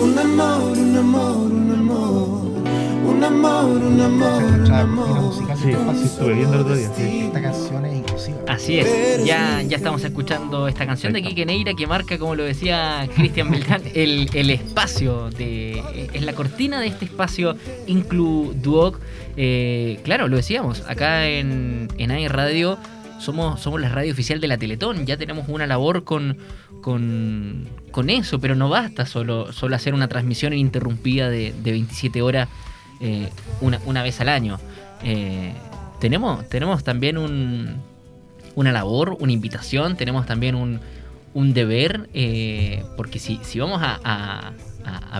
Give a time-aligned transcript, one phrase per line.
[0.00, 2.50] un amor, un amor, un amor,
[3.04, 5.34] un amor, un amor, un amor.
[5.60, 5.70] Sí,
[6.04, 6.90] estuve viendo el otro día.
[6.96, 7.24] sí.
[7.26, 8.38] Esta canción es inclusiva.
[8.48, 12.44] Así es, ya, ya estamos escuchando esta canción de Quique Neira que marca, como lo
[12.44, 17.56] decía Cristian Beltrán, el, el espacio, de, es la cortina de este espacio
[17.86, 18.98] Inclu Duoc.
[19.36, 22.78] Eh, claro, lo decíamos, acá en, en AI Radio
[23.20, 26.38] somos, somos la radio oficial de la Teletón, ya tenemos una labor con,
[26.80, 32.22] con, con eso, pero no basta solo, solo hacer una transmisión ininterrumpida de, de 27
[32.22, 32.48] horas
[33.00, 33.28] eh,
[33.60, 34.58] una, una vez al año.
[35.02, 35.52] Eh,
[36.00, 37.76] tenemos, tenemos también un,
[38.54, 40.80] una labor, una invitación, tenemos también un,
[41.34, 44.52] un deber, eh, porque si, si vamos a, a-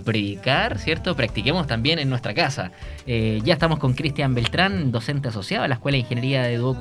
[0.04, 1.14] predicar, ¿cierto?
[1.14, 2.72] Practiquemos también en nuestra casa.
[3.06, 6.78] Ya estamos con Cristian Beltrán, docente asociado a la Escuela de Ingeniería de Duoc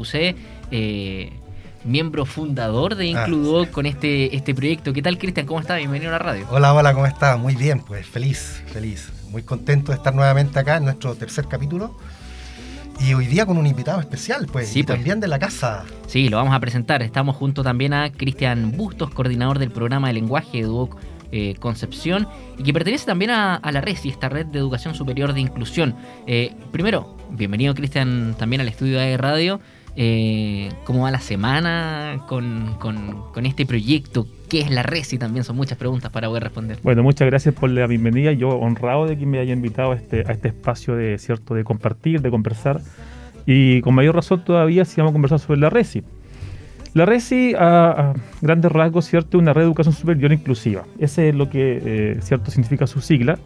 [1.89, 4.93] miembro fundador de Ah, Includuoc con este, este proyecto.
[4.93, 5.45] ¿Qué tal, Cristian?
[5.47, 5.80] ¿Cómo estás?
[5.80, 6.45] Bienvenido a la radio.
[6.52, 7.38] Hola, hola, ¿cómo estás?
[7.39, 9.11] Muy bien, pues feliz, feliz.
[9.31, 11.97] Muy contento de estar nuevamente acá en nuestro tercer capítulo.
[13.00, 14.97] Y hoy día con un invitado especial, pues, Sí, y pues.
[14.97, 15.86] también de la casa.
[16.08, 17.02] Sí, lo vamos a presentar.
[17.02, 20.97] Estamos junto también a Cristian Bustos, coordinador del programa de lenguaje de Duoc
[21.31, 25.33] eh, Concepción, y que pertenece también a, a la RESI, esta red de educación superior
[25.33, 25.95] de inclusión.
[26.28, 29.61] Eh, primero, bienvenido Cristian también al estudio de Radio.
[30.02, 34.25] Eh, ¿Cómo va la semana con, con- con este proyecto?
[34.47, 35.17] ¿Qué es la RESI?
[35.17, 36.80] También son muchas preguntas para poder responder.
[36.83, 38.31] Bueno, muchas gracias por la bienvenida.
[38.31, 41.66] Yo honrado de que me haya invitado a este, a este espacio de cierto de
[41.66, 42.80] compartir, de conversar.
[43.45, 46.02] Y con mayor razón todavía si vamos a conversar sobre la RESI.
[46.94, 50.86] La RESI, a, a grandes rasgos, cierto, una red de educación superior inclusiva.
[50.97, 53.38] Ese es lo que eh, cierto significa su sigla.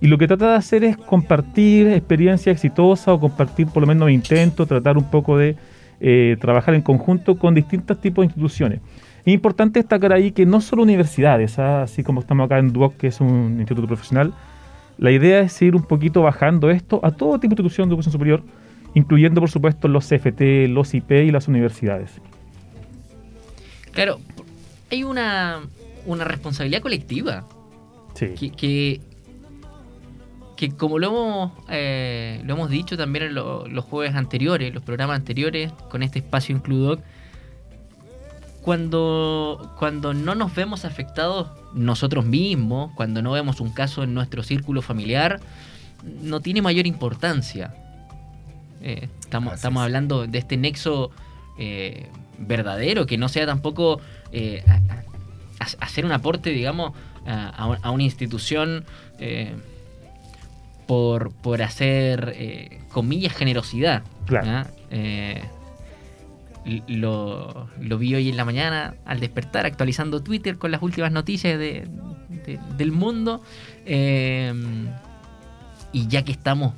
[0.00, 4.08] Y lo que trata de hacer es compartir experiencias exitosas o compartir por lo menos
[4.08, 5.56] intento, tratar un poco de
[6.00, 8.80] eh, trabajar en conjunto con distintos tipos de instituciones.
[9.24, 11.82] Es importante destacar ahí que no solo universidades, ¿ah?
[11.82, 14.32] así como estamos acá en DUOC, que es un instituto profesional,
[14.98, 18.12] la idea es ir un poquito bajando esto a todo tipo de institución de educación
[18.12, 18.42] superior,
[18.94, 22.12] incluyendo por supuesto los CFT, los IP y las universidades.
[23.92, 24.18] Claro,
[24.90, 25.60] hay una,
[26.06, 27.44] una responsabilidad colectiva
[28.14, 28.26] Sí.
[28.38, 29.00] que, que,
[30.60, 34.82] que como lo hemos, eh, lo hemos dicho también en lo- los jueves anteriores, los
[34.82, 37.00] programas anteriores, con este espacio Includoc,
[38.62, 44.42] cuando, cuando no nos vemos afectados nosotros mismos, cuando no vemos un caso en nuestro
[44.42, 45.40] círculo familiar,
[46.22, 47.74] no tiene mayor importancia.
[48.82, 49.84] Eh, estamos, estamos es.
[49.86, 51.10] hablando de este nexo
[51.58, 52.06] eh,
[52.38, 54.00] verdadero, que no sea tampoco
[54.32, 54.74] eh, a-
[55.64, 56.92] a- hacer un aporte, digamos,
[57.26, 58.84] a, a un- a una institución
[60.90, 64.02] por, por hacer, eh, comillas, generosidad.
[64.26, 64.68] Claro.
[64.90, 65.40] Eh,
[66.88, 71.56] lo, lo vi hoy en la mañana al despertar, actualizando Twitter con las últimas noticias
[71.60, 71.86] de-
[72.44, 73.40] de- del mundo.
[73.86, 74.52] Eh,
[75.92, 76.74] y ya que estamos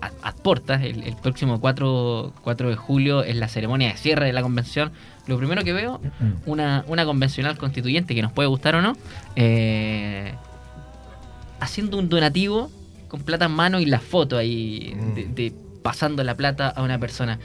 [0.00, 4.26] a, a puertas, el, el próximo 4, 4 de julio es la ceremonia de cierre
[4.26, 4.90] de la convención.
[5.28, 6.00] Lo primero que veo
[6.44, 8.94] una, una convencional constituyente que nos puede gustar o no,
[9.36, 10.34] eh,
[11.60, 12.68] haciendo un donativo
[13.16, 15.34] con plata en mano y la foto ahí de, Mm.
[15.34, 17.38] de pasando la plata a una persona.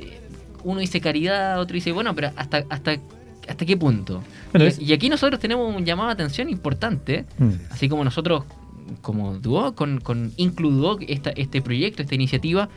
[0.00, 0.18] Eh,
[0.64, 2.96] Uno dice caridad, otro dice, bueno, pero ¿hasta, hasta,
[3.48, 4.22] hasta qué punto?
[4.52, 7.50] Bueno, y, es- y aquí nosotros tenemos un llamado de atención importante, Mm.
[7.70, 8.44] así como nosotros,
[9.00, 12.68] como Duo, con, con Includuo, esta, este proyecto, esta iniciativa,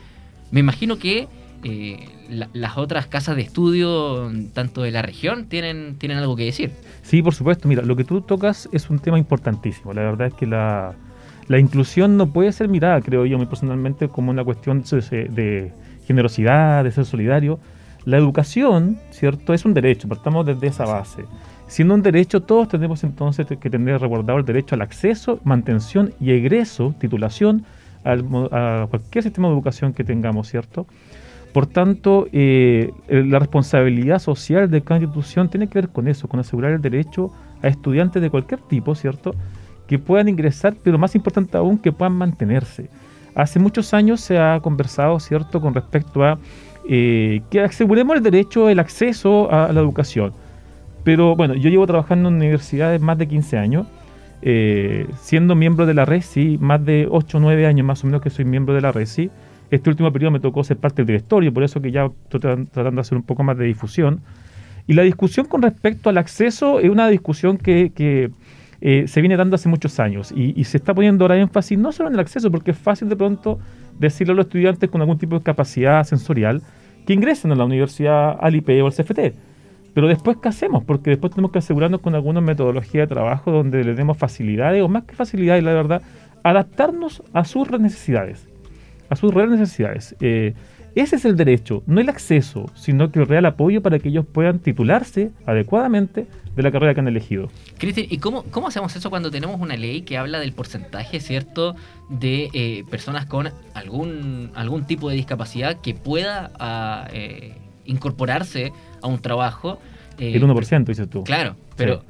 [0.50, 1.28] me imagino que
[1.62, 6.44] eh, la- las otras casas de estudio, tanto de la región, tienen, tienen algo que
[6.44, 6.70] decir.
[7.02, 7.66] Sí, por supuesto.
[7.66, 9.92] Mira, lo que tú tocas es un tema importantísimo.
[9.94, 10.94] La verdad es que la,
[11.48, 15.72] la inclusión no puede ser mirada, creo yo, muy personalmente, como una cuestión de, de
[16.06, 17.58] generosidad, de ser solidario.
[18.04, 19.52] La educación, ¿cierto?
[19.52, 21.24] Es un derecho, partamos desde esa base.
[21.66, 26.30] Siendo un derecho, todos tenemos entonces que tener resguardado el derecho al acceso, mantención y
[26.30, 27.64] egreso, titulación,
[28.04, 30.86] al a cualquier sistema de educación que tengamos, ¿cierto?
[31.52, 36.38] Por tanto, eh, la responsabilidad social de cada institución tiene que ver con eso, con
[36.38, 37.32] asegurar el derecho
[37.62, 39.34] a estudiantes de cualquier tipo, ¿cierto?
[39.86, 42.88] Que puedan ingresar, pero más importante aún, que puedan mantenerse.
[43.34, 46.38] Hace muchos años se ha conversado, ¿cierto?, con respecto a
[46.88, 50.32] eh, que aseguremos el derecho, el acceso a la educación.
[51.04, 53.86] Pero bueno, yo llevo trabajando en universidades más de 15 años,
[54.42, 58.22] eh, siendo miembro de la RESI, más de 8 o 9 años más o menos
[58.22, 59.30] que soy miembro de la RESI.
[59.70, 62.66] Este último periodo me tocó ser parte del directorio, por eso que ya estoy tra-
[62.70, 64.20] tratando de hacer un poco más de difusión.
[64.86, 68.30] Y la discusión con respecto al acceso es una discusión que, que,
[68.88, 71.90] eh, se viene dando hace muchos años y, y se está poniendo ahora énfasis no
[71.90, 73.58] solo en el acceso, porque es fácil de pronto
[73.98, 76.62] decirle a los estudiantes con algún tipo de capacidad sensorial
[77.04, 79.34] que ingresen a la universidad al IP o al CFT.
[79.92, 80.84] Pero después, ¿qué hacemos?
[80.84, 84.88] Porque después tenemos que asegurarnos con alguna metodología de trabajo donde le demos facilidades, o
[84.88, 86.02] más que facilidades, la verdad,
[86.44, 88.46] adaptarnos a sus necesidades,
[89.08, 90.16] a sus reales necesidades.
[90.20, 90.54] Eh,
[90.96, 94.24] ese es el derecho, no el acceso, sino que el real apoyo para que ellos
[94.24, 96.26] puedan titularse adecuadamente
[96.56, 97.50] de la carrera que han elegido.
[97.76, 101.76] Cristian, ¿y cómo, cómo hacemos eso cuando tenemos una ley que habla del porcentaje, cierto,
[102.08, 108.72] de eh, personas con algún, algún tipo de discapacidad que pueda ah, eh, incorporarse
[109.02, 109.78] a un trabajo?
[110.18, 111.24] eh, el 1%, dices tú.
[111.24, 112.04] Claro, pero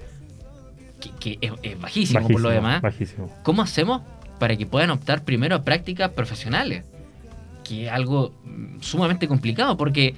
[1.01, 2.83] que, que es, es bajísimo, por lo Bajísimo, demás.
[2.83, 3.31] Bajísimo.
[3.43, 4.03] ¿Cómo hacemos
[4.39, 6.85] para que puedan optar primero a prácticas profesionales?
[7.65, 10.15] Que es algo mm, sumamente complicado, porque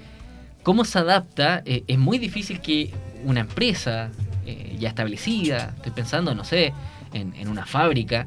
[0.63, 2.93] cómo se adapta, Eh, es muy difícil que
[3.25, 4.11] una empresa
[4.47, 6.73] eh, ya establecida, estoy pensando, no sé,
[7.13, 8.27] en, en una fábrica,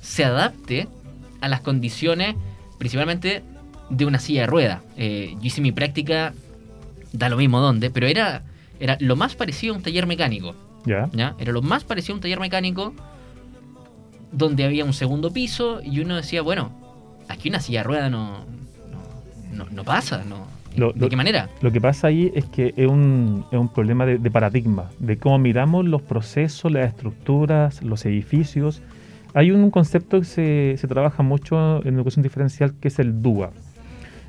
[0.00, 0.88] se adapte
[1.40, 2.36] a las condiciones
[2.78, 3.42] principalmente
[3.90, 4.82] de una silla de rueda.
[4.96, 6.32] Eh, yo hice mi práctica,
[7.12, 8.42] da lo mismo dónde, pero era,
[8.78, 10.54] era lo más parecido a un taller mecánico.
[10.86, 11.10] ¿Ya?
[11.12, 11.34] ¿ya?
[11.38, 12.94] Era lo más parecido a un taller mecánico
[14.32, 16.70] donde había un segundo piso y uno decía, bueno,
[17.28, 18.44] aquí una silla de rueda no,
[19.52, 20.46] no, no- no pasa, no.
[20.76, 21.48] Lo- ¿De qué manera?
[21.62, 25.16] Lo que pasa ahí es que es un, es un problema de, de paradigma, de
[25.18, 28.80] cómo miramos los procesos, las estructuras, los edificios.
[29.34, 33.50] Hay un concepto que se, se trabaja mucho en educación diferencial que es el DUA.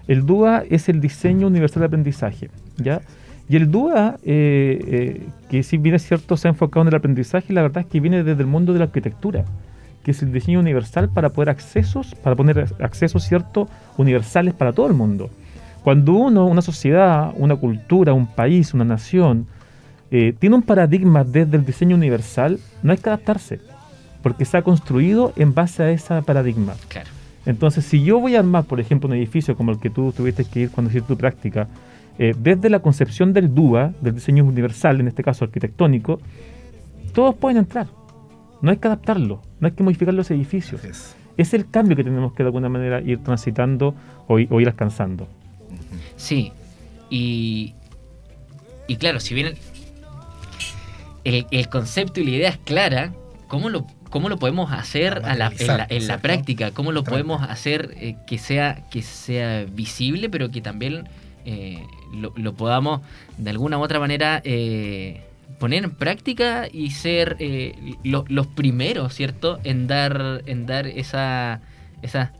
[0.07, 3.01] El DUA es el diseño universal de aprendizaje, ¿ya?
[3.47, 6.95] Y el DUA, eh, eh, que si bien es cierto, se ha enfocado en el
[6.95, 9.45] aprendizaje, la verdad es que viene desde el mundo de la arquitectura,
[10.03, 13.67] que es el diseño universal para poder accesos, para poner accesos, ¿cierto?,
[13.97, 15.29] universales para todo el mundo.
[15.83, 19.47] Cuando uno, una sociedad, una cultura, un país, una nación,
[20.11, 23.59] eh, tiene un paradigma desde el diseño universal, no hay que adaptarse,
[24.21, 26.75] porque se ha construido en base a ese paradigma.
[26.87, 27.09] Claro.
[27.45, 30.45] Entonces, si yo voy a armar, por ejemplo, un edificio como el que tú tuviste
[30.45, 31.67] que ir cuando hiciste tu práctica,
[32.19, 36.19] eh, desde la concepción del DUA, del diseño universal, en este caso arquitectónico,
[37.13, 37.87] todos pueden entrar.
[38.61, 40.83] No hay que adaptarlo, no hay que modificar los edificios.
[40.83, 41.15] Es.
[41.37, 43.95] Es el cambio que tenemos que de alguna manera ir transitando
[44.27, 45.27] o, o ir alcanzando.
[46.15, 46.51] Sí.
[47.09, 47.73] Y,
[48.87, 49.55] y claro, si bien
[51.23, 53.13] el, concepto y la idea es clara,
[53.47, 56.21] ¿cómo lo, cómo lo podemos hacer a la- en, la, en la ¿cierto?
[56.21, 56.71] práctica?
[56.71, 61.07] ¿Cómo lo podemos hacer eh, que, sea, que sea visible, pero que también
[61.45, 61.83] eh,
[62.13, 63.01] lo, lo podamos
[63.37, 65.21] de alguna u otra manera eh,
[65.59, 69.59] poner en práctica y ser eh, lo- los primeros, ¿cierto?
[69.63, 71.61] En dar, en dar esa...
[72.01, 72.33] esa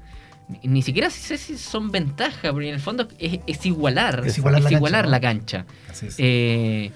[0.63, 4.61] ni- siquiera sé si son ventajas, porque en el fondo es, es igualar, Es igualar
[4.61, 5.09] la cancha, ¿no?
[5.09, 5.65] la cancha.
[5.89, 6.15] Así es.
[6.17, 6.91] Eh,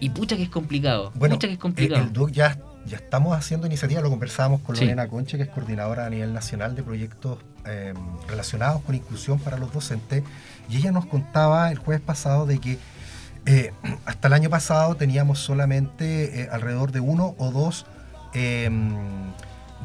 [0.00, 1.10] y pucha que es complicado.
[1.16, 2.02] Bueno, pucha que es el, complicado.
[2.04, 4.82] el DUC ya, ya estamos haciendo iniciativas, lo conversábamos con Sí.
[4.84, 7.94] Lorena Conche, que es coordinadora a nivel nacional de proyectos eh,
[8.28, 10.22] relacionados con inclusión para los docentes,
[10.68, 12.78] y ella nos contaba el jueves pasado de que
[13.46, 13.72] eh,
[14.06, 17.84] hasta el año pasado teníamos solamente eh, alrededor de uno o dos
[18.32, 18.70] eh,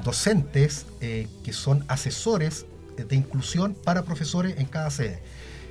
[0.03, 2.65] docentes eh, que son asesores
[2.95, 5.21] de inclusión para profesores en cada sede.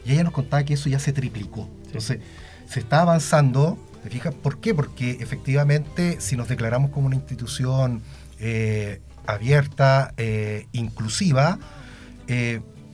[0.04, 1.68] Y ella nos contaba que eso ya se triplicó.
[1.86, 2.20] Entonces,
[2.66, 4.34] se está avanzando, ¿te fijas?
[4.34, 4.74] ¿Por qué?
[4.74, 8.02] Porque efectivamente, si nos declaramos como una institución
[9.26, 10.14] abierta,
[10.72, 11.58] inclusiva,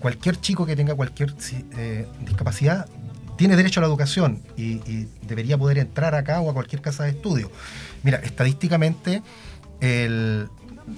[0.05, 1.35] cualquier chico que tenga cualquier
[1.79, 2.87] eh, discapacidad
[3.37, 7.05] tiene derecho a la educación y, y debería poder entrar acá o a cualquier casa
[7.05, 7.51] de estudio.
[8.03, 9.23] Mira, estadísticamente,
[9.81, 10.49] el-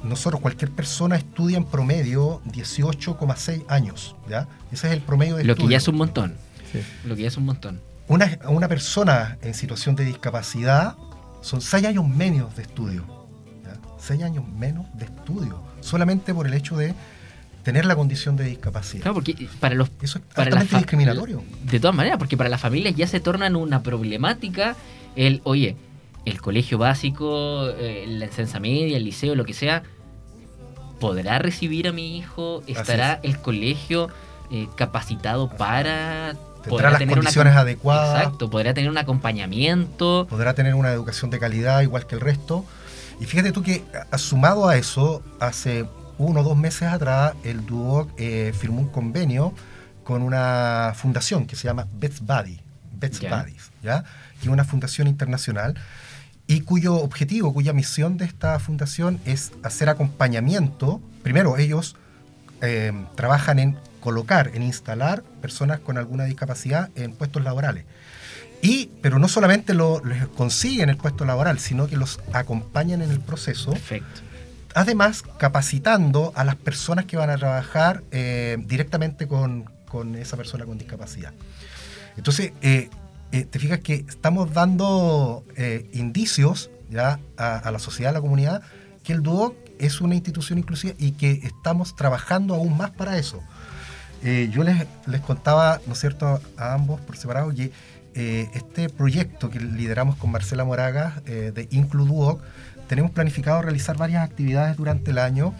[0.03, 4.49] nosotros, cualquier persona estudia en promedio 18,6 años, ¿ya?
[4.73, 6.35] Ese es el promedio de Lo que ya es un montón.
[6.73, 6.81] Sí.
[7.05, 7.81] Lo que ya es un montón.
[8.09, 10.97] Una, una persona en situación de discapacidad
[11.41, 13.05] son 6 años menos de estudio.
[13.99, 15.63] 6 años menos de estudio.
[15.81, 16.93] Solamente por el hecho de
[17.67, 19.03] tener la condición de discapacidad.
[19.03, 19.91] Claro, porque para los.
[20.01, 21.43] Eso es Para la discriminatorio.
[21.65, 24.77] De todas maneras, porque para las familias ya se tornan una problemática
[25.17, 25.75] el, oye,
[26.27, 29.83] el colegio básico, eh, la enseñanza media, el liceo, lo que sea,
[31.01, 32.63] ¿podrá recibir a mi hijo?
[32.69, 34.11] ¿Estará el colegio
[34.53, 36.37] eh, capacitado para...
[36.63, 38.17] Tendrá las condiciones adecuadas.
[38.17, 40.29] Exacto, podrá tener un acompañamiento.
[40.31, 42.65] podrá tener una educación de calidad igual que el resto.
[43.19, 43.83] Y fíjate tú que
[44.19, 45.85] sumado a eso, hace
[46.19, 49.53] uno o dos meses atrás, el Duoc eh, firmó un convenio
[50.05, 52.61] con una fundación que se llama Bets Buddy,
[53.21, 53.43] Ya.
[53.43, 54.05] Buddies, ¿ya?
[54.41, 55.75] que es una fundación internacional
[56.47, 61.01] y cuyo objetivo, cuya misión de esta fundación es hacer acompañamiento.
[61.23, 61.97] Primero, ellos
[62.63, 67.85] eh, trabajan en colocar, en instalar personas con alguna discapacidad en puestos laborales.
[68.63, 73.11] Y, pero no solamente lo, les consiguen el puesto laboral, sino que los acompañan en
[73.11, 73.73] el proceso.
[73.73, 74.21] Perfecto.
[74.77, 79.65] Además, capacitando a las personas que van a trabajar eh, directamente con,
[80.19, 81.33] esa persona con discapacidad.
[82.19, 82.91] Entonces, eh,
[83.33, 85.45] eh, te fijas que estamos dando
[85.95, 88.61] indicios ya a, la sociedad, a la comunidad,
[89.03, 93.43] que el DUOC es una institución inclusiva y que estamos trabajando aún más para eso.
[94.23, 97.73] Yo les, les contaba, ¿no es cierto?, a ambos por separado que
[98.19, 102.41] eh, este proyecto que lideramos con Marcela Moraga eh, de IncluDuoc,
[102.89, 105.55] tenemos planificado realizar varias actividades durante el año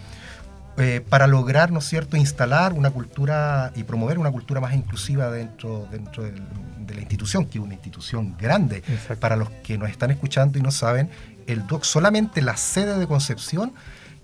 [0.79, 5.31] eh, para lograr, ¿no es cierto?, instalar una cultura y promover una cultura más inclusiva
[5.31, 6.43] dentro, dentro del-
[6.87, 8.79] de la institución, que es una institución grande.
[8.87, 9.19] Exacto.
[9.19, 11.09] Para los que nos están escuchando y no saben,
[11.47, 13.73] el DUOC, solamente la sede de Concepción,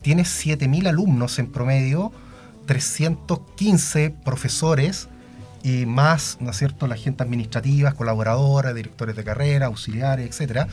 [0.02, 2.12] tiene 7.000 alumnos en promedio,
[2.66, 5.08] 315 profesores
[5.62, 10.66] y más, ¿no es cierto?, la gente administrativa, colaboradora, directores de carrera, auxiliares, etcétera.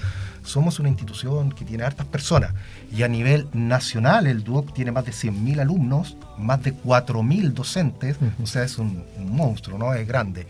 [0.43, 2.53] Somos una institución que tiene hartas personas.
[2.91, 8.17] Y a nivel nacional, el DUOC tiene más de 100.000 alumnos, más de 4.000 docentes,
[8.41, 9.93] o sea, es un, un monstruo, ¿no?
[9.93, 10.47] Es grande.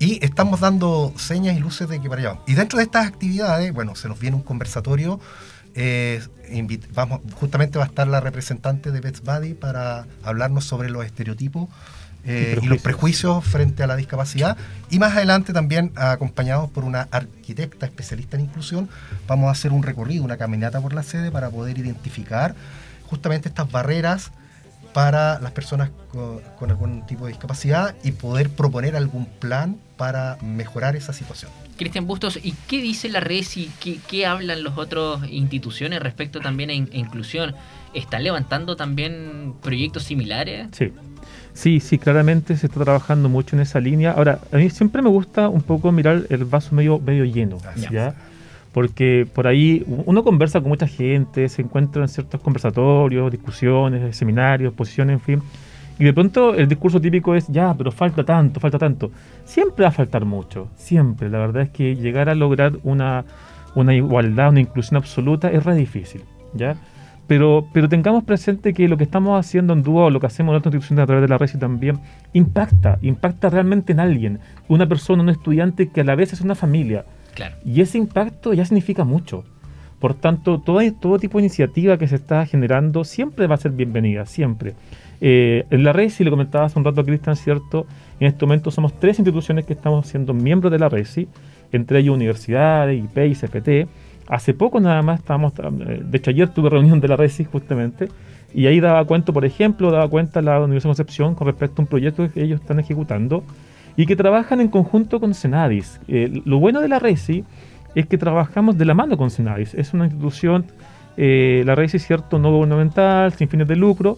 [0.00, 2.40] Y estamos dando señas y luces de que para allá.
[2.46, 5.20] Y dentro de estas actividades, bueno, se nos viene un conversatorio.
[5.74, 6.20] Eh,
[6.94, 11.68] vamos, justamente va a estar la representante de Best Buddy para hablarnos sobre los estereotipos
[12.24, 14.56] eh, y, los prejuicios frente a la discapacidad.
[14.90, 18.88] Y más adelante también, acompañados por una arquitecta especialista en inclusión,
[19.26, 22.54] vamos a hacer un recorrido, una caminata por la sede para poder identificar
[23.06, 24.32] justamente estas barreras
[24.92, 30.38] para las personas con, con algún tipo de discapacidad y poder proponer algún plan para
[30.40, 31.50] mejorar esa situación.
[31.76, 33.70] Cristian Bustos, ¿y qué dice la RESI?
[33.80, 37.54] ¿Qué, qué hablan las otras instituciones respecto también a, in- a inclusión?
[37.92, 40.68] ¿Están levantando también proyectos similares?
[40.72, 40.90] Sí.
[41.52, 44.12] Sí, sí, claramente se está trabajando mucho en esa línea.
[44.12, 47.58] Ahora, a mí siempre me gusta un poco mirar el vaso medio, medio lleno,
[47.90, 48.14] ¿ya?
[48.72, 54.72] Porque por ahí uno conversa con mucha gente, se encuentra en ciertos conversatorios, discusiones, seminarios,
[54.72, 55.42] posiciones, en fin.
[56.00, 59.10] Y de pronto el discurso típico es, ya, pero falta tanto, falta tanto.
[59.44, 61.28] Siempre va a faltar mucho, siempre.
[61.28, 63.26] La verdad es que llegar a lograr una,
[63.74, 66.22] una igualdad, una inclusión absoluta es re difícil,
[66.54, 66.74] ¿ya?
[67.26, 70.56] Pero, pero tengamos presente que lo que estamos haciendo en Dúo, lo que hacemos en
[70.56, 72.00] otras instituciones a través de la RESI también,
[72.32, 76.54] impacta, impacta realmente en alguien, una persona, un estudiante que a la vez es una
[76.54, 77.04] familia.
[77.34, 77.56] Claro.
[77.62, 79.44] Y ese impacto ya significa mucho.
[79.98, 83.72] Por tanto, todo, todo tipo de iniciativa que se está generando siempre va a ser
[83.72, 84.74] bienvenida, siempre.
[85.20, 87.86] Eh, en la RESI, le comentaba hace un rato a Cristian, ¿cierto?
[88.18, 91.28] En este momento somos tres instituciones que estamos siendo miembros de la RESI,
[91.72, 93.88] entre ellos universidades, IP y CFT.
[94.28, 98.08] Hace poco nada más estábamos, eh, de hecho ayer tuve reunión de la RESI justamente,
[98.54, 101.84] y ahí daba cuenta, por ejemplo, daba cuenta la Universidad de Concepción con respecto a
[101.84, 103.44] un proyecto que ellos están ejecutando
[103.96, 106.00] y que trabajan en conjunto con Senadis.
[106.08, 107.44] Eh, lo bueno de la RESI
[107.94, 109.74] es que trabajamos de la mano con Senadis.
[109.74, 110.64] Es una institución,
[111.16, 114.16] eh, la RESI, cierto, no gubernamental, sin fines de lucro,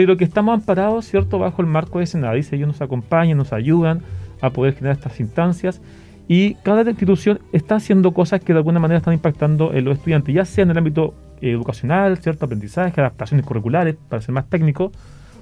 [0.00, 2.50] pero que estamos amparados, cierto, bajo el marco de Senadis.
[2.54, 4.00] Ellos nos acompañan, nos ayudan
[4.40, 5.82] a poder generar estas instancias.
[6.26, 10.34] Y cada institución está haciendo cosas que de alguna manera están impactando en los estudiantes,
[10.34, 14.90] ya sea en el ámbito eh, educacional, cierto aprendizaje, adaptaciones curriculares, para ser más técnico,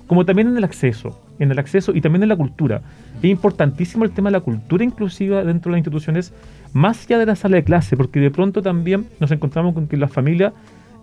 [0.08, 2.82] como también en el acceso, en el acceso y también en la cultura.
[3.22, 6.34] Es importantísimo el tema de la cultura inclusiva dentro de las instituciones,
[6.72, 9.96] más allá de la sala de clase, porque de pronto también nos encontramos con que
[9.96, 10.52] las familias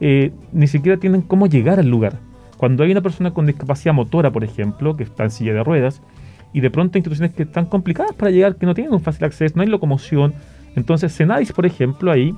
[0.02, 2.20] eh, ni siquiera tienen cómo llegar al lugar.
[2.58, 6.02] Cuando hay una persona con discapacidad motora, por ejemplo, que está en silla de ruedas,
[6.54, 9.26] y de pronto hay instituciones que están complicadas para llegar, que no tienen un fácil
[9.26, 10.34] acceso, no hay locomoción.
[10.76, 12.34] Entonces, Senadis, por ejemplo, ahí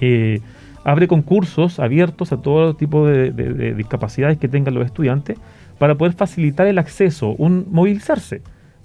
[0.00, 0.40] eh,
[0.82, 5.38] abre concursos abiertos a todo tipo de, de- de discapacidades que tengan los estudiantes
[5.78, 8.40] para poder facilitar el acceso, un movilizarse,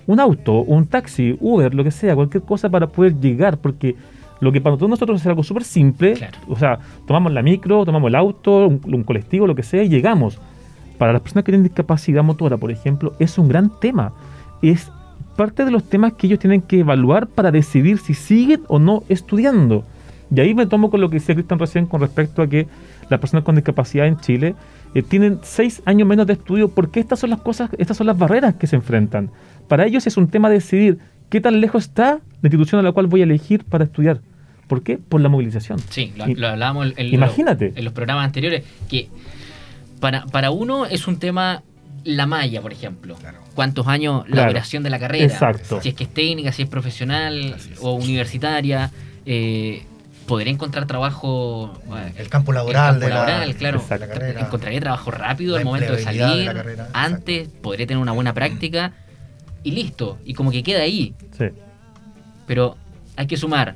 [0.07, 3.95] un auto, un taxi, Uber, lo que sea, cualquier cosa para poder llegar, porque
[4.41, 6.37] lo que para todos nosotros es algo súper simple, Claro.
[6.47, 9.89] o sea, tomamos la micro, tomamos el auto, un, un colectivo, lo que sea, y
[9.89, 10.39] llegamos.
[10.97, 14.13] Para las personas que tienen discapacidad motora, por ejemplo, es un gran tema.
[14.61, 14.91] Es
[15.35, 19.03] parte de los temas que ellos tienen que evaluar para decidir si siguen o no
[19.07, 19.85] estudiando.
[20.33, 22.67] Y ahí me tomo con lo que decía Cristian recién con respecto a que
[23.09, 24.55] las personas con discapacidad en Chile
[24.93, 28.17] eh, tienen seis años menos de estudio porque estas son las cosas, estas son las
[28.17, 29.31] barreras que se enfrentan.
[29.67, 32.91] Para ellos es un tema de decidir qué tan lejos está la institución a la
[32.91, 34.19] cual voy a elegir para estudiar.
[34.69, 34.97] ¿Por qué?
[34.97, 35.79] Por la movilización.
[35.89, 37.69] Sí, lo, Y- lo hablábamos en, Imagínate.
[37.69, 39.09] los- en los programas anteriores, que
[39.99, 41.63] para, para uno es un tema
[42.05, 43.15] la malla, por ejemplo.
[43.15, 43.39] Claro.
[43.55, 44.51] ¿Cuántos años la Claro.
[44.51, 45.25] duración de la carrera?
[45.25, 45.81] Exacto.
[45.81, 47.69] Si es que es técnica, si es profesional es.
[47.81, 48.89] o universitaria.
[49.25, 49.83] Eh,
[50.27, 51.73] ¿Podré encontrar trabajo?
[51.97, 53.83] eh, El campo el laboral campo de la, laboral, claro.
[53.89, 54.39] de la carrera.
[54.41, 56.45] ¿Encontraré trabajo rápido al momento de salir?
[56.45, 56.91] carrera, exacto.
[56.93, 58.93] antes, podré tener una buena práctica
[59.63, 60.19] y listo.
[60.23, 61.15] Y como que queda ahí.
[61.37, 61.45] Sí.
[62.45, 62.77] Pero
[63.17, 63.75] hay que sumar.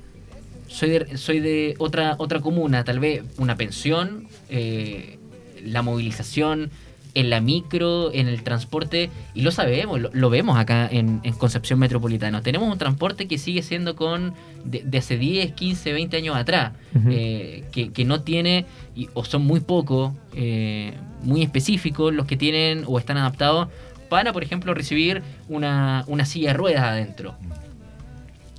[0.74, 5.20] Soy de, soy de otra, otra comuna, tal vez una pensión, eh,
[5.64, 6.72] la movilización,
[7.16, 11.34] en la micro, en el transporte, y lo sabemos, lo, lo vemos acá en, en
[11.34, 12.42] Concepción Metropolitana.
[12.42, 14.34] Tenemos un transporte que sigue siendo con
[14.66, 16.72] de, de hace 10, 15, 20 años atrás,
[17.12, 18.66] eh, que, que no tiene,
[18.96, 23.68] y- o son muy pocos, eh, muy específicos los que tienen o están adaptados
[24.10, 27.36] para, por ejemplo, recibir una, una silla de ruedas adentro.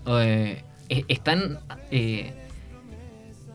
[0.06, 1.58] Eh, e- están
[1.90, 2.32] eh,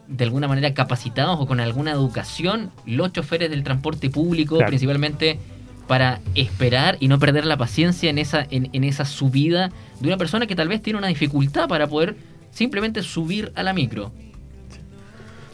[0.07, 4.69] de alguna manera capacitados o con alguna educación los choferes del transporte público, Claro.
[4.69, 5.39] principalmente
[5.87, 10.17] para esperar y no perder la paciencia en esa, en, en esa subida de una
[10.17, 12.15] persona que tal vez tiene una dificultad para poder
[12.51, 14.11] simplemente subir a la micro.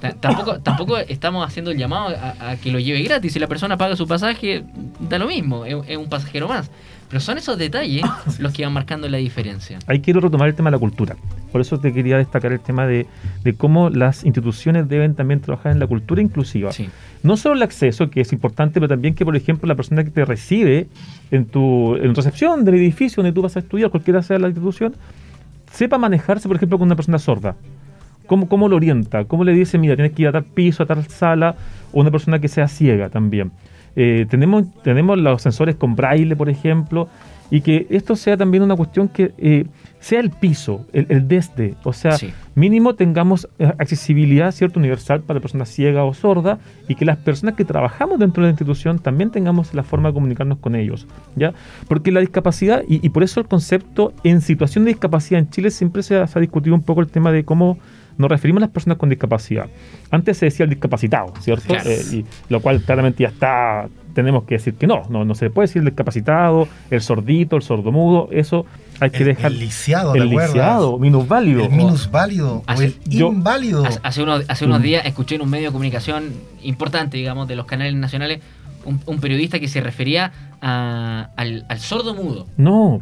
[0.02, 3.32] Ta- Tampoco, tampoco estamos haciendo el llamado a, a que lo lleve gratis.
[3.34, 4.64] Si la persona paga su pasaje,
[5.00, 6.70] da lo mismo, es, es un pasajero más.
[7.10, 8.04] Pero son esos detalles
[8.40, 9.80] los que van marcando la diferencia.
[9.88, 11.16] Ahí quiero retomar el tema de la cultura.
[11.52, 13.06] Por eso te quería destacar el tema de,
[13.44, 16.72] de cómo las instituciones deben también trabajar en la cultura inclusiva.
[16.72, 16.90] Sí.
[17.24, 20.12] No solo el acceso, que es importante, pero también que, por ejemplo, la persona que
[20.12, 20.88] te recibe
[21.32, 24.96] en tu en recepción del edificio donde tú vas a estudiar, cualquiera sea la institución,
[25.72, 27.56] sepa manejarse, por ejemplo, con una persona sorda.
[28.28, 29.26] ¿Cómo, ¿Cómo lo orienta?
[29.26, 31.56] ¿Cómo le dice, mira, tienes que ir a tal piso, a tal sala?
[31.94, 33.52] O una persona que sea ciega también.
[33.96, 37.08] Eh, tenemos, tenemos los sensores con braille, por ejemplo,
[37.52, 39.66] y que esto sea también una cuestión que eh,
[40.00, 41.76] sea el piso, el, el desde.
[41.84, 42.34] O sea, Sí.
[42.56, 47.56] mínimo tengamos eh, accesibilidad cierto universal para personas ciegas o sordas y que las personas
[47.56, 51.54] que trabajamos dentro de la institución también tengamos la forma de comunicarnos con ellos ya
[51.88, 55.70] porque la discapacidad y, y por eso el concepto en situación de discapacidad en Chile
[55.70, 57.78] siempre se ha, se ha discutido un poco el tema de cómo
[58.18, 59.68] nos referimos a las personas con discapacidad
[60.12, 61.90] antes se decía el discapacitado cierto Claro.
[61.90, 65.50] Eh, y lo cual claramente ya está tenemos que decir que no, no, no se
[65.50, 68.66] puede decir el discapacitado, el sordito, el sordomudo, eso
[69.02, 71.66] hay que El, dejar el lisiado, ¿te el lisiado, minusválido.
[71.66, 73.84] El minusválido o el yo- inválido.
[74.04, 74.84] Hace- unos, hace unos Mm.
[74.84, 76.32] días escuché en un medio de comunicación
[76.64, 78.40] importante, digamos, de los canales nacionales,
[78.86, 80.32] un, un periodista que se refería
[80.62, 82.48] a- al, al sordo mudo.
[82.56, 83.02] No,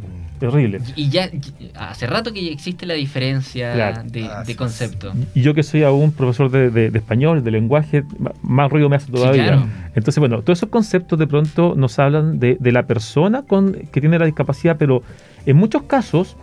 [0.50, 0.80] terrible.
[0.96, 1.30] Y ya
[1.76, 4.02] hace rato que ya existe la diferencia Claro.
[4.04, 5.12] de, concepto.
[5.34, 8.04] Y yo que soy aún profesor de, de- de español, de lenguaje,
[8.42, 9.44] más ruido me hace todavía.
[9.46, 9.66] claro.
[9.94, 14.00] Entonces, bueno, todos esos conceptos de pronto nos hablan de, de la persona con, que
[14.00, 15.02] tiene la discapacidad, pero
[15.46, 16.36] en muchos casos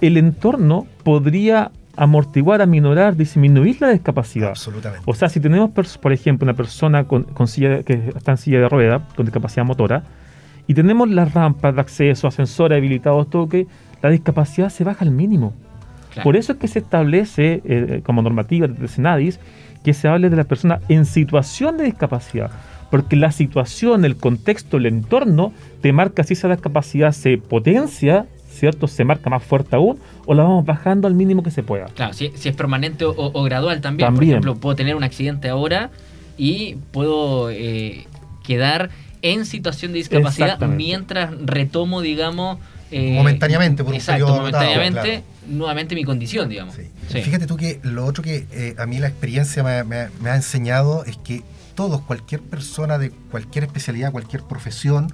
[0.00, 4.48] el entorno podría amortiguar, aminorar, disminuir la discapacidad.
[4.50, 5.04] Absolutamente.
[5.06, 8.58] O sea, si tenemos, por ejemplo, una persona con, con silla, que está en silla
[8.60, 10.02] de rueda, con discapacidad motora,
[10.66, 13.66] y tenemos las rampas de acceso, ascensores habilitados, todo que
[14.02, 15.52] la discapacidad se baja al mínimo.
[16.12, 16.24] Claro.
[16.24, 19.40] Por eso es que se establece eh, como normativa de Senadis
[19.84, 22.50] que se hable de las personas en situación de discapacidad.
[22.90, 28.86] Porque la situación, el contexto, el entorno te marca si esa discapacidad se potencia, ¿cierto?
[28.86, 31.86] Se marca más fuerte aún, o la vamos bajando al mínimo que se pueda.
[31.86, 34.14] Claro, si, si es permanente o, o gradual también.
[34.14, 35.90] Por ejemplo, puedo tener un accidente ahora
[36.38, 38.06] y puedo eh,
[38.44, 38.90] quedar
[39.32, 42.58] en situación de discapacidad mientras retomo, digamos...
[42.90, 46.74] eh, Momentáneamente, por un exacto, periodo momentáneamente, nuevamente mi condición, digamos.
[46.74, 46.82] Sí.
[47.10, 47.22] Sí.
[47.22, 50.36] Fíjate tú que lo otro que eh, a mí la experiencia me, me- me ha
[50.36, 51.42] enseñado es que
[51.74, 55.12] todos, cualquier persona de cualquier especialidad, cualquier profesión,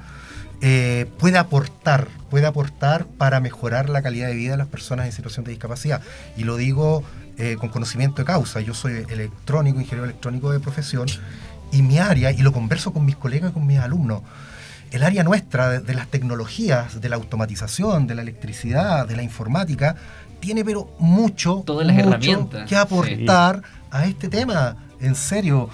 [0.61, 5.13] eh, puede aportar, puede aportar para mejorar la calidad de vida de las personas en
[5.13, 6.03] situación de discapacidad.
[6.37, 7.03] Y lo digo
[7.39, 8.61] eh, con conocimiento de causa.
[8.61, 11.07] Yo soy electrónico, ingeniero electrónico de profesión,
[11.73, 14.23] y mi área, y lo converso con mis colegas y con mis alumnos,
[14.91, 19.23] el área nuestra de, de las tecnologías, de la automatización, de la electricidad, de la
[19.23, 19.95] informática,
[20.41, 25.69] tiene pero mucho, Todas las mucho herramientas, que aportar a este tema, en serio.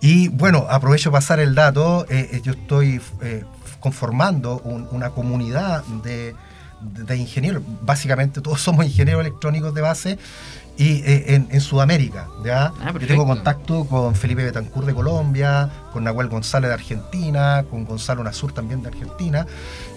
[0.00, 3.44] Y bueno, aprovecho para pasar el dato, eh, eh, yo estoy eh,
[3.80, 6.34] conformando un- una comunidad de,
[6.80, 10.18] de- de ingenieros, básicamente todos somos ingenieros electrónicos de base,
[10.82, 12.72] y eh, en, en Sudamérica, ¿ya?
[12.80, 17.84] Ah, Yo tengo contacto con Felipe Betancourt de Colombia, con Nahuel González de Argentina, con
[17.84, 19.46] Gonzalo Nasur también de Argentina,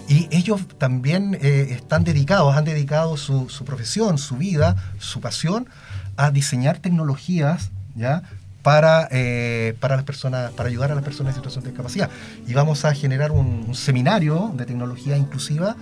[0.08, 5.68] y ellos también eh, están dedicados, han dedicado su, su profesión, su vida, su pasión
[6.16, 8.22] a diseñar tecnologías, ¿ya?
[8.62, 12.10] Para, eh, para las personas, para ayudar a las personas en situación de discapacidad.
[12.46, 15.74] Y vamos a generar un, un seminario de tecnología inclusiva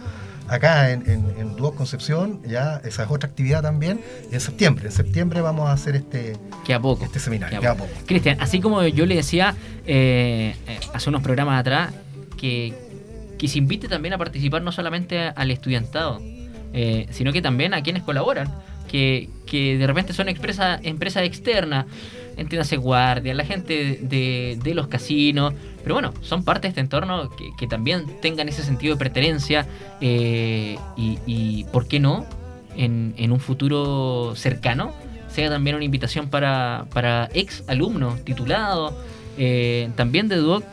[0.49, 4.87] acá en, en, en Duoc Concepción, ya esa es otra actividad también, en septiembre.
[4.87, 7.05] En septiembre vamos a hacer este, Que a poco.
[7.05, 7.61] este seminario.
[7.61, 7.91] Que a poco.
[8.07, 9.55] Cristian, así como yo le decía
[9.87, 11.93] eh, eh, hace unos programas atrás,
[12.37, 12.75] que,
[13.39, 16.21] que se invite también a participar no solamente al estudiantado,
[16.73, 18.49] eh, sino que también a quienes colaboran,
[18.91, 20.81] que, que de repente son empresas
[21.23, 21.87] externas,
[22.37, 27.31] entiéndase guardia, la gente de, de los casinos, pero bueno, son parte de este entorno
[27.31, 29.67] que, que también tengan ese sentido de pertenencia
[30.01, 32.27] eh, y, y, ¿por qué no?
[32.77, 34.93] En, en un futuro cercano
[35.29, 38.95] sea también una invitación para, para ex alumnos titulados,
[39.37, 40.65] eh, también de Duoc,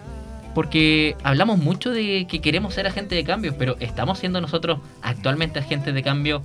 [0.53, 5.59] porque hablamos mucho de que queremos ser agentes de cambio, pero ¿estamos siendo nosotros actualmente
[5.59, 6.43] agentes de cambio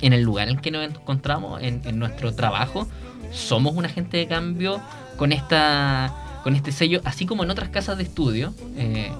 [0.00, 2.86] en el lugar en que nos encontramos, en, en nuestro trabajo?
[3.32, 4.80] ¿Somos un agente de cambio
[5.16, 8.54] con esta con este sello, así como en otras casas de estudio?
[8.76, 9.10] Eh,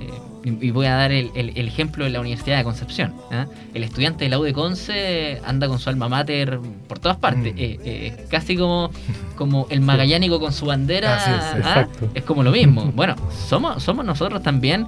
[0.00, 3.14] eh, y voy a dar el, el- el ejemplo de la Universidad de Concepción.
[3.30, 3.46] ¿ah?
[3.72, 7.54] El estudiante de la U de Conce anda con su alma mater por todas partes.
[7.54, 7.58] Mm.
[7.58, 8.90] Eh, eh, casi como,
[9.36, 11.16] como el magallánico con su bandera.
[11.16, 11.58] Así es, ¿ah?
[11.58, 12.10] exacto.
[12.14, 12.92] Es como lo mismo.
[12.94, 13.14] Bueno,
[13.48, 14.86] somos, somos nosotros también.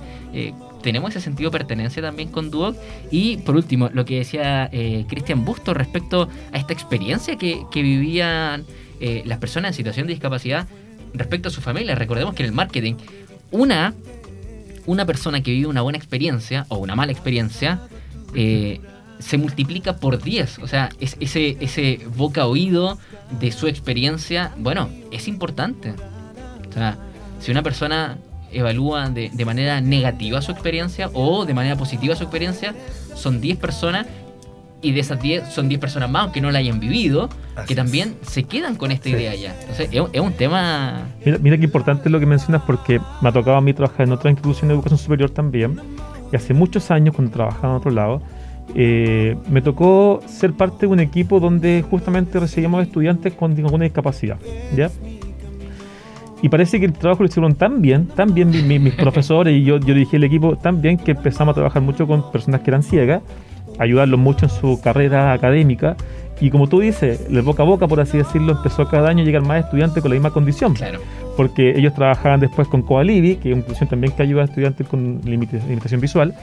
[0.86, 2.76] Tenemos ese sentido de pertenencia también con Duoc.
[3.10, 8.64] Y por último, lo que decía eh, Cristian Busto respecto a esta experiencia que, vivían
[9.00, 10.68] eh, las personas en situación de discapacidad
[11.12, 11.96] respecto a su familia.
[11.96, 12.94] Recordemos que en el marketing,
[13.50, 13.94] una,
[14.86, 17.80] una persona que vive una buena experiencia o una mala experiencia
[18.36, 18.80] eh,
[19.18, 20.60] se multiplica por 10.
[20.60, 22.96] O sea, es, ese, ese boca oído
[23.40, 25.94] de su experiencia, bueno, es importante.
[26.70, 26.96] O sea,
[27.40, 28.18] si una persona
[28.52, 32.74] evalúa de, de manera negativa su experiencia o de manera positiva su experiencia,
[33.14, 34.06] son 10 personas
[34.82, 37.72] y de esas 10 son 10 personas más, aunque no la hayan vivido, Así que
[37.72, 37.76] es.
[37.76, 39.10] también se quedan con esta Sí.
[39.10, 39.56] idea ya.
[39.60, 41.06] Entonces, es, un- es un tema...
[41.24, 44.12] Mira, mira qué importante lo que mencionas porque me ha tocado a mí trabajar en
[44.12, 45.80] otra institución de educación superior también.
[46.32, 48.22] Y hace muchos años, cuando trabajaba en otro lado,
[48.74, 54.36] eh, me tocó ser parte de un equipo donde justamente recibíamos estudiantes con alguna discapacidad.
[54.76, 54.90] ¿ya?
[56.42, 59.54] Y parece que el trabajo lo hicieron tan bien, tan bien mi- mi- mis profesores
[59.54, 62.60] y yo, yo dirigí el equipo tan bien que empezamos a trabajar mucho con personas
[62.60, 63.22] que eran ciegas,
[63.78, 65.96] ayudarlos mucho en su carrera académica.
[66.40, 69.24] Y como tú dices, el boca a boca, por así decirlo, empezó cada año a
[69.24, 70.98] llegar más estudiantes con la misma condición Claro.
[71.34, 74.86] porque ellos trabajaban después con Coalivi, que es una institución también que ayuda a estudiantes
[74.86, 76.34] con limita- limitación visual,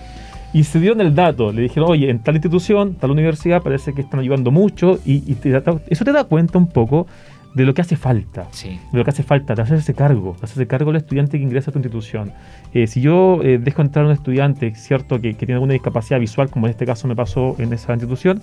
[0.51, 4.01] y se dieron el dato, le dijeron, oye, en tal institución, tal universidad, parece que
[4.01, 7.05] están ayudando mucho, y, y te da- eso te da cuenta un poco
[7.53, 8.79] de lo que hace falta, Sí.
[8.91, 11.69] de lo que hace falta, de hacerse cargo, de hacerse cargo del estudiante que ingresa
[11.69, 12.31] a tu institución.
[12.73, 16.19] Eh, si yo eh, dejo entrar a un estudiante, cierto, que, que tiene alguna discapacidad
[16.19, 18.41] visual, como en este caso me pasó en esa institución,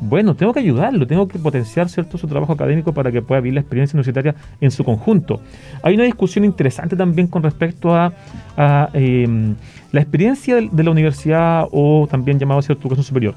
[0.00, 3.54] bueno, tengo que ayudarlo, tengo que potenciar cierto su trabajo académico para que pueda vivir
[3.54, 5.40] la experiencia universitaria en su conjunto.
[5.82, 8.12] Hay una discusión interesante también con respecto a,
[8.58, 9.26] a, eh,
[9.92, 13.34] la experiencia de, de la universidad o también llamado cierto educación superior.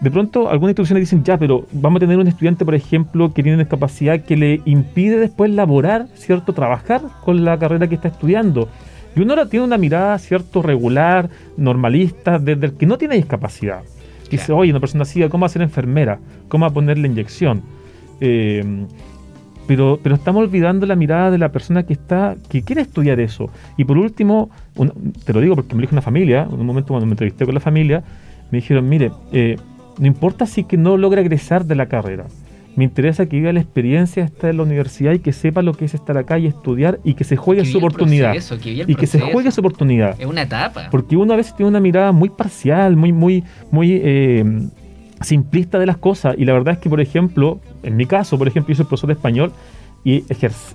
[0.00, 3.42] De pronto, algunas instituciones dicen, ya, pero vamos a tener un estudiante, por ejemplo, que
[3.42, 6.52] tiene una discapacidad que le impide después laborar, ¿cierto?
[6.52, 8.68] Trabajar con la carrera que está estudiando.
[9.16, 10.60] Y uno ahora tiene una mirada, ¿cierto?
[10.60, 13.80] Regular, normalista, desde el que no tiene discapacidad.
[14.30, 14.58] Dice, Claro.
[14.58, 16.18] oye, una persona así, ¿cómo va a ser enfermera?
[16.48, 17.62] ¿Cómo va a ponerle inyección?
[18.20, 18.84] Eh,
[19.66, 23.50] pero, pero estamos olvidando la mirada de la persona que está que quiere estudiar eso.
[23.76, 26.66] Y por último, un- te lo digo porque me lo dijo una familia, en un
[26.66, 28.02] momento cuando me entrevisté con la familia,
[28.50, 29.56] me dijeron, mire, eh,
[29.98, 32.26] no importa si que no logra egresar de la carrera,
[32.76, 35.72] me interesa que viva la experiencia de estar en la universidad y que sepa lo
[35.72, 38.32] que es estar acá y estudiar y que se juegue Que su oportunidad.
[38.32, 40.14] proceso, que y que se juegue su oportunidad.
[40.20, 40.88] Es una etapa.
[40.90, 44.44] Porque uno a veces tiene una mirada muy parcial, muy, muy, muy eh,
[45.22, 46.34] simplista de las cosas.
[46.36, 49.08] Y la verdad es que, por ejemplo, en mi caso, por ejemplo, yo soy profesor
[49.08, 49.52] de español
[50.04, 50.24] y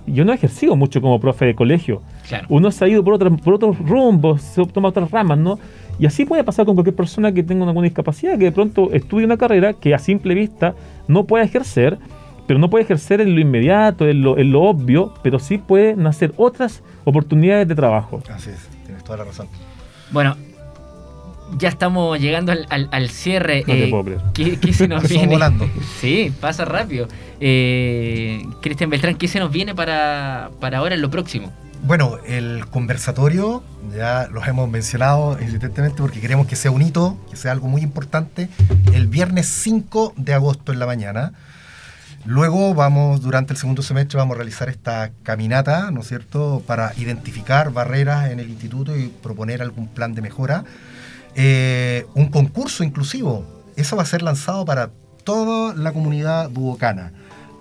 [0.08, 2.02] yo no he ejercido mucho como profe de colegio.
[2.28, 2.46] Claro.
[2.50, 5.58] Uno se ha ido por, otras por otros rumbos, se toma otras ramas, ¿no?
[5.98, 9.24] Y así puede pasar con cualquier persona que tenga alguna discapacidad, que de pronto estudie
[9.26, 10.74] una carrera que a simple vista
[11.08, 11.98] no puede ejercer,
[12.46, 15.94] pero no puede ejercer en lo inmediato, en lo, en lo obvio, pero sí puede
[15.96, 18.20] nacer otras oportunidades de trabajo.
[18.34, 19.46] Así es, tienes toda la razón.
[20.10, 20.36] Bueno,
[21.58, 23.60] ya estamos llegando al, al- al cierre.
[23.66, 24.20] No te Eh, puedo creer.
[24.32, 25.26] ¿qué, qué se nos viene?
[25.26, 25.66] volando.
[26.00, 27.06] Sí, pasa rápido.
[27.40, 31.52] Eh, Cristian Beltrán, ¿qué se nos viene para, para ahora en lo próximo?
[31.84, 37.36] Bueno, el conversatorio ya los hemos mencionado insistentemente porque queremos que sea un hito, que
[37.36, 38.48] sea algo muy importante,
[38.92, 41.32] el viernes 5 de agosto en la mañana.
[42.24, 46.92] Luego vamos, durante el segundo semestre, vamos a realizar esta caminata, ¿no es cierto?, para
[46.98, 50.64] identificar barreras en el instituto y proponer algún plan de mejora.
[51.34, 54.90] Eh, un concurso inclusivo, eso va a ser lanzado para
[55.24, 57.12] toda la comunidad duocana.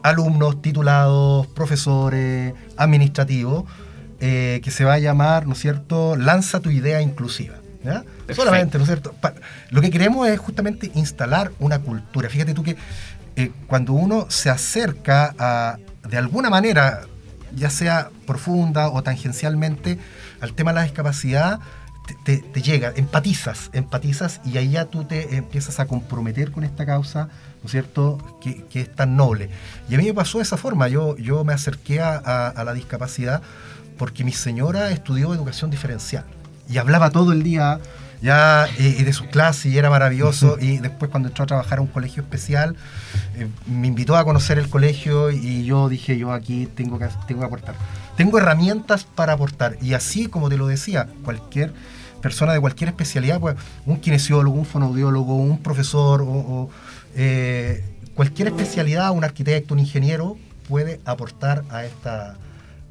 [0.04, 3.64] Alumnos, titulados, profesores, administrativos,
[4.22, 7.56] eh, que se va a llamar, ¿no es cierto?, Lanza tu idea inclusiva.
[7.84, 8.04] ¿ya?
[8.36, 9.14] Solamente, ¿no es cierto?
[9.20, 9.34] Pa-
[9.72, 12.30] lo que queremos es justamente instalar una cultura.
[12.30, 12.78] Fíjate tú que
[13.36, 17.02] eh, cuando uno se acerca a, de alguna manera,
[17.56, 19.98] ya sea profunda o tangencialmente,
[20.42, 21.60] al tema de la discapacidad,
[22.08, 26.64] te, te- te llega, empatizas, empatizas y ahí ya tú te empiezas a comprometer con
[26.64, 27.26] esta causa,
[27.62, 29.50] ¿no es cierto?, que, que es tan noble.
[29.90, 32.64] Y a mí me pasó de esa forma, yo, yo me acerqué a, a- a
[32.64, 33.42] la discapacidad
[34.02, 36.24] porque mi señora estudió educación diferencial
[36.68, 37.80] y hablaba todo el día
[38.20, 41.82] ya y de sus clases y era maravilloso y después cuando entró a trabajar a
[41.82, 42.76] un colegio especial
[43.36, 47.42] eh, me invitó a conocer el colegio y yo dije yo aquí tengo que, tengo
[47.42, 47.76] que aportar
[48.18, 49.78] tengo herramientas para aportar.
[49.82, 51.72] Y así, como te lo decía, cualquier
[52.22, 56.70] persona de cualquier especialidad, pues, un kinesiólogo, un fonoaudiólogo, un profesor, o,
[57.16, 57.84] eh,
[58.16, 60.38] cualquier especialidad, un arquitecto, un ingeniero,
[60.68, 62.36] puede aportar a esta,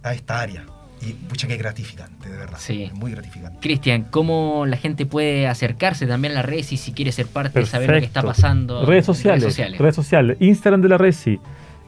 [0.02, 0.64] a esta área.
[1.02, 2.58] Y pucha que gratificante, de verdad.
[2.58, 2.90] Sí.
[2.94, 3.58] Muy gratificante.
[3.60, 7.66] Cristian, ¿cómo la gente puede acercarse también a la Resi si quiere ser parte de
[7.66, 8.42] saber lo que está Perfecto.
[8.42, 8.84] pasando?
[8.84, 10.36] Redes en sociales, redes sociales.
[10.40, 11.40] Instagram de la Resi.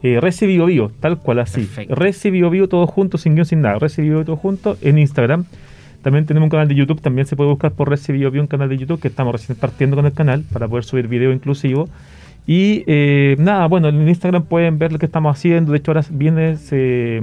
[0.03, 1.61] Eh, Resi Bio Bio, tal cual así.
[1.62, 1.94] Perfecto.
[1.94, 3.79] Resi Bio Bio todo junto, sin guion, sin nada.
[3.79, 5.44] Resi Bio Bio todo junto en Instagram.
[6.03, 8.48] También tenemos un canal de YouTube, también se puede buscar por Resi Bio Bio, un
[8.48, 11.88] canal de YouTube que estamos recién partiendo con el canal para poder subir video inclusivo.
[12.46, 15.70] Y eh, nada, bueno, en Instagram pueden ver lo que estamos haciendo.
[15.70, 17.20] De hecho, ahora viene, se,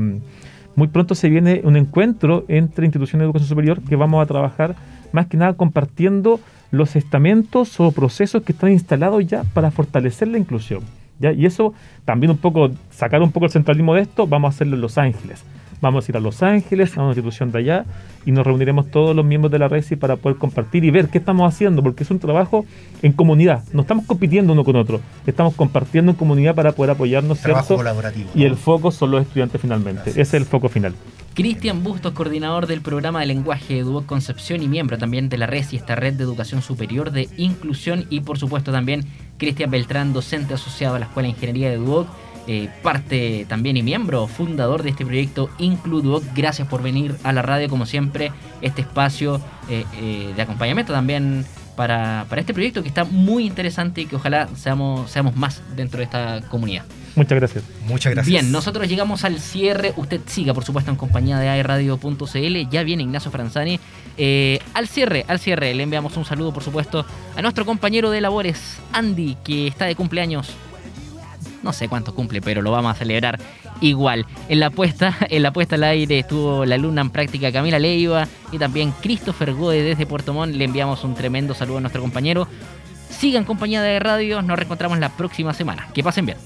[0.80, 4.76] muy pronto se viene un encuentro entre instituciones de educación superior que vamos a trabajar
[5.12, 6.40] más que nada compartiendo
[6.72, 10.82] los estamentos o procesos que están instalados ya para fortalecer la inclusión.
[11.20, 11.74] Y eso
[12.06, 14.98] también un poco, sacar un poco el centralismo de esto, vamos a hacerlo en Los
[14.98, 15.44] Ángeles.
[15.82, 17.86] Vamos a ir a Los Ángeles, a una institución de allá,
[18.26, 21.18] y nos reuniremos todos los miembros de la RESI para poder compartir y ver qué
[21.20, 22.66] estamos haciendo, porque es un trabajo
[23.02, 23.64] en comunidad.
[23.72, 27.78] No estamos compitiendo uno con otro, estamos compartiendo en comunidad para poder apoyarnos, Trabajo ¿cierto?
[27.78, 28.30] colaborativo.
[28.36, 30.02] Y el foco son los estudiantes finalmente.
[30.04, 30.18] Gracias.
[30.28, 30.94] Ese es el foco final.
[31.34, 35.46] Cristian Bustos, coordinador del programa de lenguaje de Duoc Concepción y miembro también de la
[35.46, 39.06] RES y esta red de educación superior de inclusión y por supuesto también
[39.38, 42.10] Cristian Beltrán, docente asociado a la Escuela de Ingeniería de Duoc,
[42.52, 46.24] eh, parte también y miembro fundador de este proyecto Inclu Duoc.
[46.36, 48.32] Gracias por venir a la radio como siempre,
[48.64, 54.02] este espacio eh, eh, de acompañamiento también para, para este proyecto que está muy interesante
[54.02, 56.86] y que ojalá seamos, seamos más dentro de esta comunidad.
[57.16, 57.64] Muchas gracias.
[57.86, 58.32] Muchas gracias.
[58.32, 59.94] Bien, nosotros llegamos al cierre.
[59.96, 62.70] Usted siga, por supuesto, en compañía de aerradio.cl.
[62.72, 63.80] Ya viene Ignacio Franzani.
[64.18, 68.22] Eh, al cierre, al cierre, le enviamos un saludo, por supuesto, a nuestro compañero de
[68.22, 70.56] labores, Andy, que está de cumpleaños
[71.64, 73.40] no sé cuánto cumple, pero lo vamos a celebrar
[73.82, 74.26] igual.
[74.48, 78.28] En la apuesta, en la puesta al aire estuvo la alumna en práctica Camila Leiva
[78.52, 80.56] y también Christopher Gode desde Puerto Montt.
[80.56, 82.48] Le enviamos un tremendo saludo a nuestro compañero.
[83.10, 85.88] Sigan compañía de radio, nos reencontramos la próxima semana.
[85.94, 86.38] Que pasen bien.